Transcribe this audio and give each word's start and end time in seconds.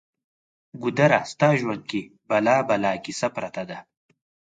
ګودره! 0.81 1.19
ستا 1.31 1.49
ژوند 1.59 1.81
کې 1.89 2.01
بلا 2.29 2.57
بلا 2.67 2.91
کیسه 3.03 3.27
پرته 3.35 3.63
ده 3.69 3.77